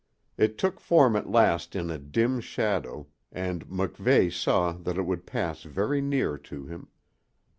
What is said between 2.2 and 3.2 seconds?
shadow,